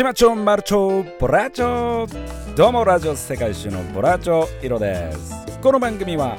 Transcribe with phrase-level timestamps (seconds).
[0.00, 2.08] 島町マルチョボラチョ。
[2.56, 5.34] どうもラジオ世界一周のボラチョイロです。
[5.60, 6.38] この番組は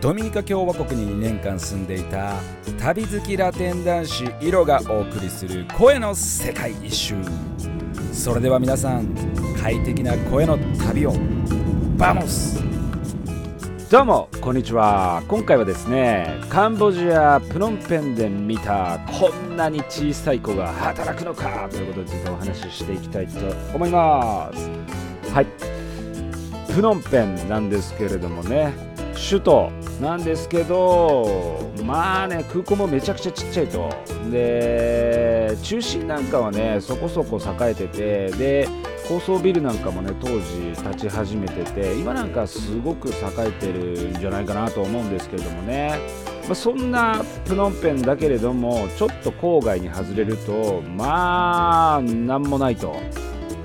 [0.00, 2.32] ドミニカ共和国に2年間住んでいた
[2.78, 7.16] 旅好きラテン男子イロがお送りする声の世界一周。
[8.14, 9.14] それでは皆さん
[9.60, 11.12] 快適な声の旅を。
[11.98, 12.64] Vamos
[13.88, 15.22] どうもこんにちは。
[15.28, 23.38] 今回はですねカンボジアプノンペンで見たこんなに小さい子が働くのかということでちょっとお話ししていきたいと
[23.72, 24.68] 思います。
[25.32, 25.46] はい。
[26.74, 28.72] プノンペンなんですけれどもね
[29.16, 33.90] 首都なんですけどまあね空港もめちゃくちゃちっちゃいと
[34.30, 38.68] で中心なんかはねそこそこ栄えててで
[39.08, 45.98] 高層ビルなんかもね当時立ち始めてて今なんかすごく栄えてるんじゃないかなと思うんですけれどもね、
[46.44, 52.96] まあ、そんなプノンペンだけれどもちょっと郊外に外れるとまあなんもないと。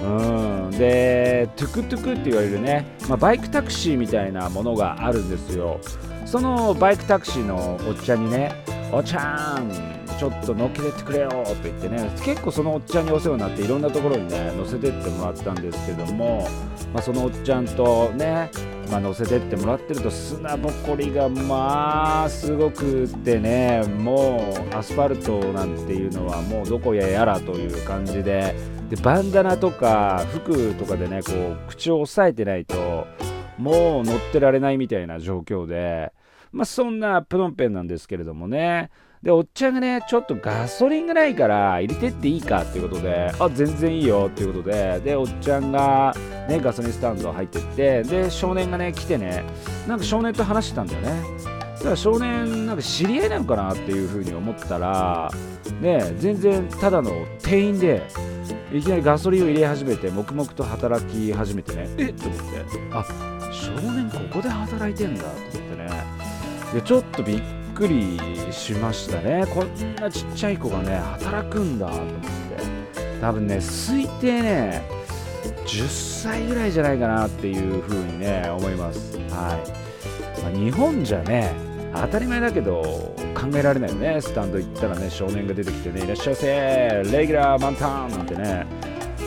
[0.04, 5.80] うん、でトゥクトゥクって言われるね、まあ、バイクタクシーみたいなものがあるんですよ。
[6.26, 8.52] そのバイクタクシーのおっちゃんにね
[8.92, 16.48] おっちゃんちょっと乗っけてってくれよと言ってね結構そのおっちゃんにお世話になっていろんなところにね乗せてってもらったんですけども、
[16.94, 18.52] まあ、そのおっちゃんとね、
[18.92, 28.56] まあ、乗せてってもらってると砂ぼこりがまあすごくってねもうアスファルトなんていうのはもうどこややらという感じで
[28.92, 33.08] でバンダナとか服とかでねこう口を押さえてないと
[33.58, 36.12] もう乗ってられないみたいな状況で、
[36.52, 38.92] まあ、そんなプノンペンなんですけれどもね
[39.24, 46.16] で、おっちゃんがね、ちょっとガソリンがないから入れてっていいかっていうことで、あ、全然いいよっていうことで、で、おっちゃんが
[46.50, 49.44] ね、ガソリンスタンド入ってって、で、少年がね、来てね、
[49.88, 51.24] なんか少年と話してたんだよね。
[51.78, 55.32] だから少年、なんか知り合いなのかなっていうふうに思ったら、
[55.80, 57.12] ね、全然ただの
[57.44, 58.02] 店員で、
[58.72, 62.46] いきなりガソリンを入れ始めて、黙々と働き始めてね、えっと思って、
[62.92, 63.06] あ、
[63.52, 65.90] 少年ここで働いてんだと思ってね、
[66.74, 67.42] でちょっとびっ
[67.74, 68.20] くり
[68.52, 69.46] しましたね。
[69.54, 72.32] こんなちっちゃい子がね働くんだと思って。
[73.22, 74.82] 多分ね推定ね
[75.68, 75.88] 10
[76.24, 79.16] 歳ぐらいじゃないかなっていう風にね思います。
[79.30, 79.64] は
[80.40, 81.54] い、まあ、日本じゃね
[81.94, 84.22] 当たり前だけど考えられないよね。
[84.22, 87.04] スタンド行ったらね少年が出てきてねいらっしゃいませ。
[87.12, 88.66] レギュラー満タンなんてね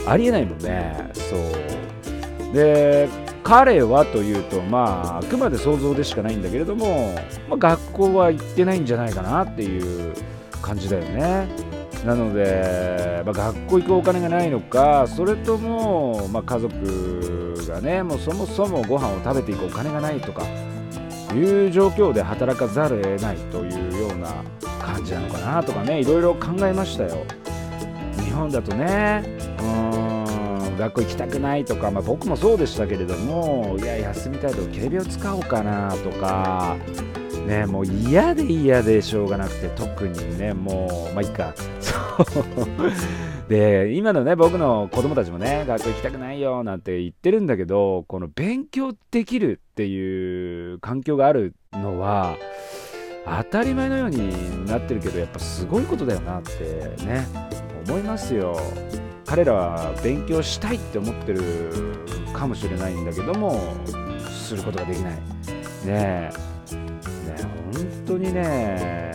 [0.06, 1.10] ありえないもんね。
[1.12, 2.54] そう。
[2.54, 3.08] で
[3.42, 7.14] 彼はというと、まあ、あくまで想像でしかないんだけれども、
[7.46, 10.14] まあ、学校は行ってないんじゃないかなっていう
[10.62, 11.46] 感じだよね。
[12.06, 20.42] なので、まあ、学校行くお金がないのか、それとも、まあ、家族がね、もうそもそもご飯を食べていくお金がないとか
[21.34, 23.68] いう状況で働かざるを得ないとい
[24.24, 24.44] な
[24.80, 27.24] 感じなのかなとかね、いろいろ考えましたよ。
[28.24, 29.22] 日本だとね、
[29.60, 30.04] うん
[30.76, 36.76] 学校行きたくないとか、まあ、僕もそうでしたけれどもいや休みたいと警備を使おうかなとか
[37.46, 42.92] ねもう嫌で嫌でしょうがなくて特にねもうまあいいか そう
[43.48, 52.36] で今のね僕の子供たちもね学校行きたくないよなんて言ってるんだけどこの勉強できるっていう環境があるのは
[53.26, 57.26] 当たり前のようになってるけどやっぱすごいことだよなってね
[57.86, 58.58] 思いますよ。
[59.26, 61.42] 彼らは勉強したいって思ってる
[62.32, 63.58] かもしれないんだけども
[64.30, 65.14] することができない。
[65.14, 65.20] ね
[65.86, 66.30] え。
[66.30, 66.30] ね
[67.72, 69.12] 本当にね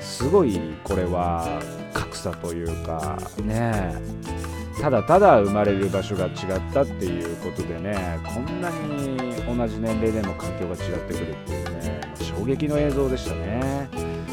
[0.00, 1.60] すごいこれは
[1.94, 3.94] 格差というかね
[4.80, 6.32] ただただ生まれる場所が違っ
[6.72, 9.16] たっていうことでねこんなに
[9.46, 11.95] 同じ年齢でも環境が違ってくるっていうね。
[12.36, 13.88] 衝撃の映像でしたね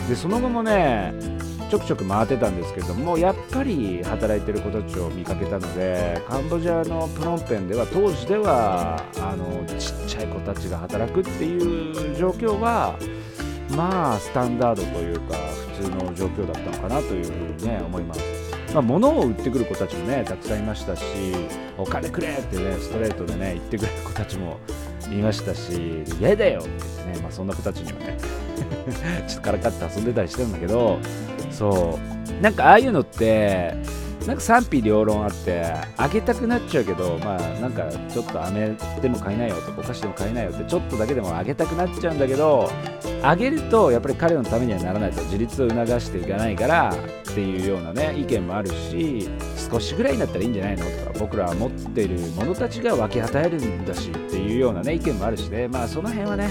[0.07, 1.13] でその後もね
[1.69, 12.95] ちょくちょく回ってたんですけどもやっぱり働いてる子たちを見かけたのでカンボジアのプノンペンでは当時ではあのちっちゃい子たちが働くっていう状況は
[13.75, 15.35] まあスタンダードというか
[15.77, 18.21] 普通の状況だったのかなというふうにね思います。
[18.73, 21.03] まあ、物を売ってくる子たちもねたくさんいましたし
[21.77, 24.59] お金くれってねストレートでね言ってくれる子たちも
[25.11, 28.17] いましたし嫌だよって言ってね、まあ、そんな子たちにはね
[29.27, 30.99] ちょっとからかって遊んでたりしてるんだけど
[31.51, 31.99] そ
[32.39, 33.75] うなんかああいうのって
[34.27, 35.63] なんか賛否両論あって
[35.97, 42.69] あげたくなっちゃうけどまあなんかちょっと飴でも買いなよとかお菓子でも買いないよってちょっとだけでもあげたくなっちゃうんだけど
[43.21, 49.29] あげるとやっぱり彼のためにはならないと自立を促していかないからっていうようなね意見もあるし
[49.71, 55.67] 少しぐらいになったらいいんじゃないのとか僕らは持ってる者たちが分け与えるんだしっていうようなね意見もあるしね。
[55.67, 56.49] まあその辺はね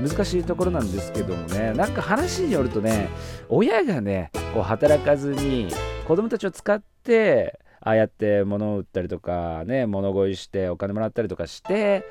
[0.00, 1.72] 難しいところなんですけどもね。
[1.72, 3.08] なんか話によるとね
[3.48, 5.68] 親がねこう働かずに
[6.06, 12.04] 子供たちを使ってああやって物を売ったりとかね物乞いしてお金もらったりとかして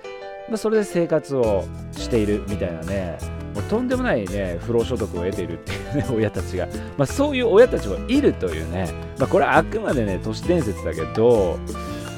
[0.48, 3.18] まあ、それで生活をしているみたいなね
[3.56, 11.58] もうとんでもないね不労所得を得ているっていうね 親たちが、まあ、そういう親たちもいるというね、まあ、これはあくまでね都市伝説だけど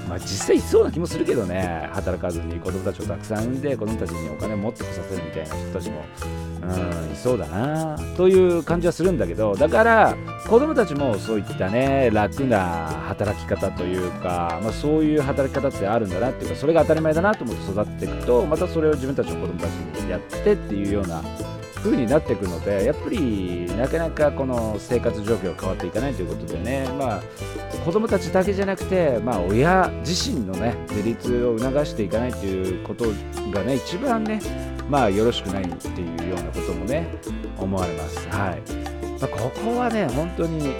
[0.08, 1.90] まあ、実際そうな気もするけどね。
[1.94, 6.06] 働かずに子供たちをたくさん産んで子供たちにお金を持ってこさせるみたいな人たちも、
[6.62, 10.16] うん、いそうだなという感じはするんだけどだから
[10.48, 19.70] 子供たちもそういったね楽な働き方というか、まあ、そういう働き方ってあるんだなっていうかそれが当たり前だなと思って育っていくとまたそれを自分たちの子供たち
[20.04, 21.22] にやってっていうような
[21.80, 26.88] 風になっていくのでやっぱりなかなかこの生活状況が変わっていかないということでね。
[26.98, 27.22] まあ
[27.86, 33.06] 子供たちだけじゃなくてまあ親自身のね自立を促していかないということ
[33.52, 34.42] がね一番ね
[34.90, 37.08] まあよろしくないっていうようなこともね
[37.58, 38.28] 思われます。
[38.30, 38.62] はい、
[39.22, 40.76] まあ、ここはね本当に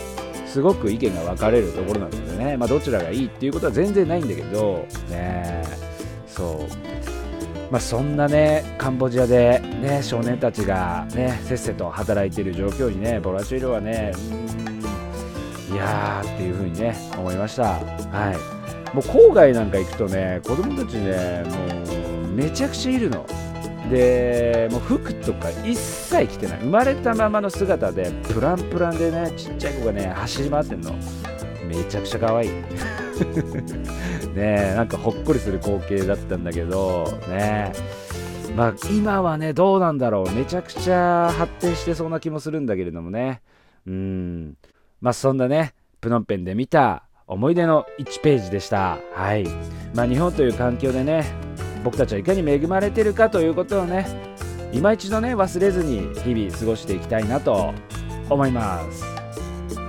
[0.46, 5.64] すごく意見が分かれるところなのでね、まあ、どちらがいいっていうことは全然ないんだけどね。
[6.28, 6.97] そう。
[7.70, 14.14] まあ、そんなねカンボジアで、ね、少年たちが、ね、せっせと働いている状況にねボラチュイロはね
[15.72, 17.64] いやーっていう風にね思いました。
[17.64, 17.80] は
[18.32, 18.96] い。
[18.96, 23.26] もう郊外なんか行くとね子供たちねもうめちゃくちゃいるの。
[23.92, 26.60] でもう服とか一切着てない。
[26.60, 30.94] 生まれたままの姿でプランプランでねちっちゃい子がね走り回ってんの。
[31.68, 32.50] めちゃくちゃ可愛い。
[34.38, 37.74] ねなんかほっこりする光景だったんだけどね。
[38.56, 40.32] まあ今はねどうなんだろう。
[40.32, 43.42] めちゃくちゃ発展してそうな気もするんだけれどもね。
[43.86, 44.56] うん。
[45.02, 49.00] まあそんなねプノンペンで見た思い出の1ページでした。
[49.14, 49.46] はい。
[49.94, 51.26] まあ日本という環境でね
[51.84, 54.08] 僕たちはいかに恵まれてるかということをね
[54.72, 57.74] 今一度ね忘れずに日々過ごしていきたいなと
[58.30, 59.17] 思います。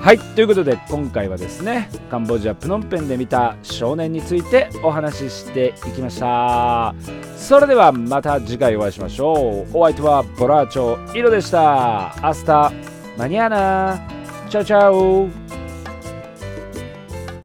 [0.00, 6.94] はいということで今回はですねカンボジアプノンペンで見た少年についてお話ししていきました。
[7.36, 9.76] それではまた次回お会いしましょう。
[9.76, 12.26] お相手はボラーチョイロでした。
[12.26, 12.72] Hasta
[13.18, 15.47] mañana。Chao chao。